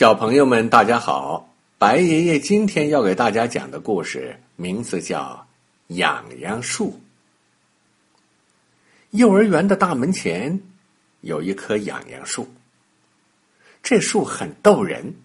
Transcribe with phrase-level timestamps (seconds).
[0.00, 1.52] 小朋友们，大家好！
[1.76, 5.46] 白爷爷今天要给大家讲的故事名字叫
[5.94, 6.86] 《痒痒树》。
[9.10, 10.58] 幼儿园的大门前
[11.20, 12.48] 有一棵痒痒树，
[13.82, 15.16] 这树很逗人，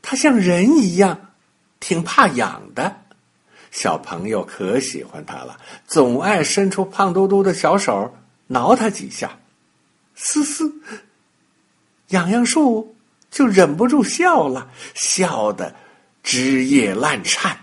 [0.00, 1.32] 它像人一样，
[1.80, 2.96] 挺怕痒的。
[3.72, 8.14] 小朋友可喜欢它了，总爱伸出胖嘟嘟的小手
[8.46, 9.36] 挠它几下。
[10.14, 10.72] 嘶嘶，
[12.10, 12.94] 痒痒树。
[13.30, 15.74] 就忍不住笑了，笑得
[16.22, 17.56] 枝叶烂颤。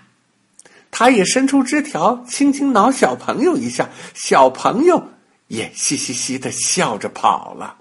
[0.89, 5.11] 他也伸出枝条，轻轻挠小朋友一下，小朋友
[5.47, 7.77] 也嘻嘻嘻的笑着跑了。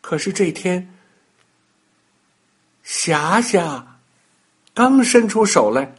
[0.00, 0.94] 可是这天，
[2.82, 3.98] 霞霞
[4.72, 5.94] 刚伸出手来，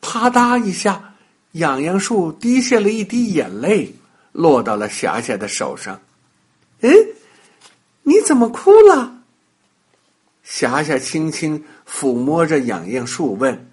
[0.00, 1.14] 啪嗒一下，
[1.52, 3.94] 痒痒树滴下了一滴眼泪，
[4.32, 6.00] 落到了霞霞的手上。
[6.80, 6.90] 嗯。
[8.04, 9.10] 你怎么哭了？
[10.42, 13.70] 霞霞轻轻抚摸着痒痒树问：“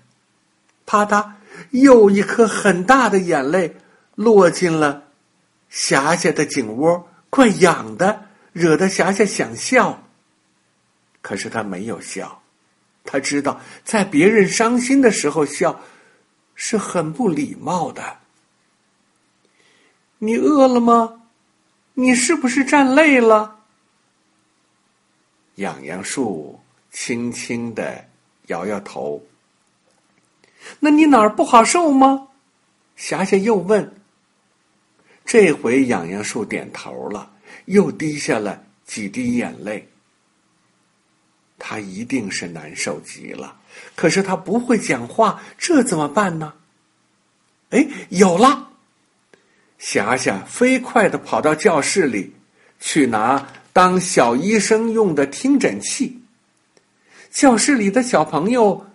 [0.87, 1.31] 啪嗒，
[1.71, 3.75] 又一颗很大的眼泪
[4.15, 5.03] 落进了
[5.69, 10.01] 霞霞的颈窝，怪痒的，惹得霞霞想笑。
[11.21, 12.41] 可是她没有笑，
[13.03, 15.77] 她知道在别人伤心的时候笑
[16.55, 18.17] 是很不礼貌的。
[20.19, 21.21] 你饿了吗？
[21.95, 23.57] 你是不是站累了？”
[25.61, 26.59] 痒痒树
[26.91, 28.03] 轻轻的
[28.47, 29.23] 摇摇头。
[30.79, 32.27] 那你哪儿不好受吗？
[32.95, 33.95] 霞霞又问。
[35.23, 37.31] 这回痒痒树点头了，
[37.65, 39.87] 又滴下了几滴眼泪。
[41.57, 43.59] 他一定是难受极了，
[43.95, 46.53] 可是他不会讲话，这怎么办呢？
[47.69, 48.69] 哎，有了！
[49.77, 52.35] 霞霞飞快的跑到教室里
[52.79, 53.47] 去拿。
[53.73, 56.19] 当小医生用的听诊器。
[57.29, 58.85] 教室里的小朋友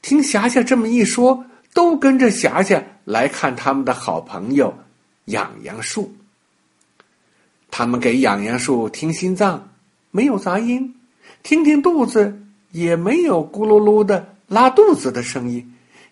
[0.00, 4.72] 听霞霞这么一说，都跟着霞霞来看他们的好朋友
[5.26, 6.14] 痒痒树。
[7.70, 9.68] 他们给痒痒树听心脏，
[10.10, 10.94] 没有杂音；
[11.42, 15.62] 听听肚子，也没有咕噜噜的拉肚子的声音；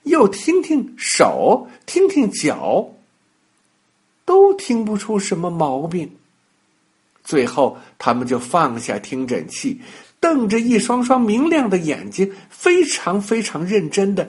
[0.04, 2.88] 又听听手，听听脚，
[4.24, 6.10] 都听不出什么毛病。
[7.30, 9.80] 最后，他们就放下听诊器，
[10.18, 14.28] 瞪着一双双明亮的眼睛，非常非常认真的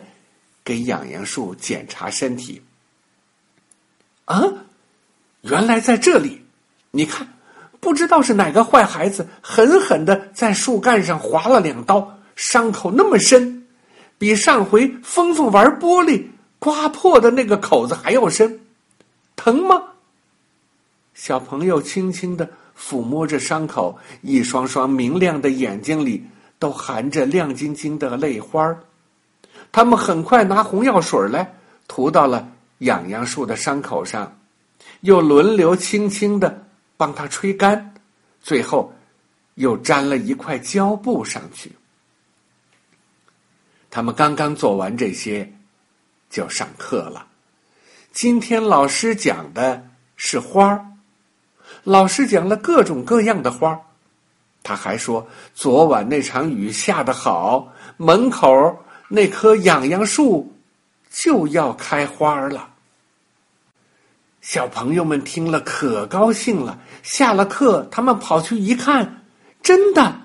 [0.63, 2.61] 给痒痒树检查身体。
[4.25, 4.43] 啊，
[5.41, 6.43] 原来在这里！
[6.91, 7.27] 你看，
[7.79, 13.65] 不知道是哪个坏孩子狠狠的在树干上划了两刀，伤口那么深，
[14.19, 16.23] 比上回峰峰玩玻璃
[16.59, 18.59] 刮破的那个口子还要深，
[19.35, 19.81] 疼吗？
[21.13, 22.49] 小朋友轻轻的。
[22.73, 26.25] 抚摸着伤口，一双双明亮的眼睛里
[26.57, 28.75] 都含着亮晶晶的泪花
[29.71, 31.53] 他们很快拿红药水来
[31.87, 34.35] 涂到了痒痒树的伤口上，
[35.01, 36.65] 又轮流轻轻的
[36.97, 37.93] 帮它吹干，
[38.41, 38.91] 最后
[39.55, 41.71] 又粘了一块胶布上去。
[43.91, 45.53] 他们刚刚做完这些，
[46.31, 47.27] 就上课了。
[48.11, 50.87] 今天老师讲的是花儿。
[51.83, 53.79] 老师讲了各种各样的花
[54.63, 58.77] 他还说昨晚那场雨下得好，门口
[59.07, 60.53] 那棵痒痒树
[61.09, 62.69] 就要开花了。
[64.41, 66.79] 小朋友们听了可高兴了。
[67.03, 69.23] 下了课，他们跑去一看，
[69.63, 70.21] 真的，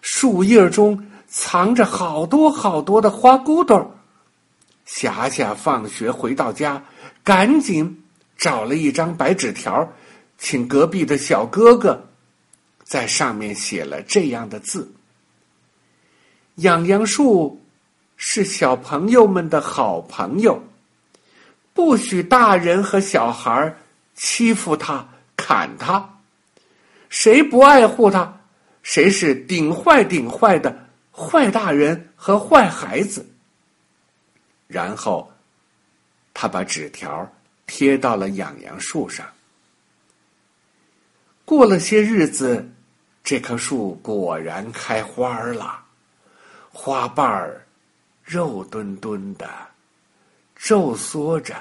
[0.00, 3.94] 树叶中藏着好多好多的花骨朵
[4.84, 6.82] 霞霞放学回到家，
[7.22, 8.04] 赶紧
[8.36, 9.88] 找了一张白纸条。
[10.44, 12.04] 请隔壁的小哥哥
[12.82, 14.92] 在上面写了这样的字
[16.56, 17.64] ：“痒痒树
[18.16, 20.60] 是小朋友们的好朋友，
[21.72, 23.72] 不许大人和小孩
[24.14, 26.18] 欺负他、砍他。
[27.08, 28.40] 谁不爱护他，
[28.82, 30.76] 谁是顶坏顶坏的
[31.12, 33.24] 坏大人和坏孩子。”
[34.66, 35.30] 然后，
[36.34, 37.32] 他把纸条
[37.64, 39.24] 贴到了痒痒树上。
[41.54, 42.66] 过了些日子，
[43.22, 45.84] 这棵树果然开花了，
[46.72, 47.66] 花瓣儿
[48.24, 49.46] 肉墩墩的，
[50.56, 51.54] 皱缩着，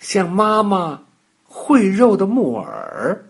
[0.00, 1.00] 像妈妈
[1.44, 3.24] 会肉的木耳，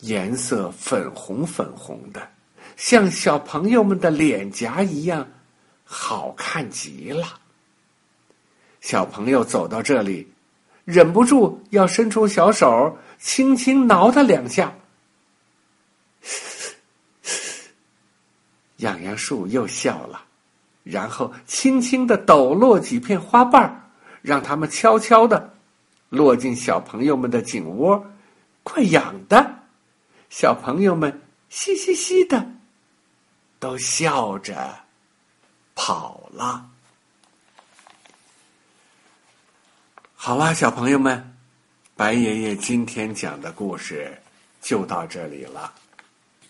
[0.00, 2.28] 颜色粉红粉红的，
[2.76, 5.26] 像小朋友们的脸颊一样，
[5.82, 7.40] 好看极了。
[8.82, 10.30] 小朋友走到这里。
[10.84, 14.74] 忍不住要伸出小手，轻轻挠它两下。
[18.78, 20.24] 痒痒树又笑了，
[20.82, 23.90] 然后轻轻的抖落几片花瓣儿，
[24.22, 25.54] 让它们悄悄的
[26.08, 28.04] 落进小朋友们的颈窝，
[28.64, 29.60] 快痒的！
[30.28, 32.44] 小朋友们嘻嘻嘻的，
[33.60, 34.80] 都笑着
[35.76, 36.68] 跑了。
[40.14, 41.36] 好啦，小朋友们，
[41.94, 44.10] 白爷爷今天讲的故事
[44.62, 45.72] 就到这里了，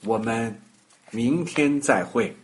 [0.05, 0.57] 我们
[1.11, 2.35] 明天再会。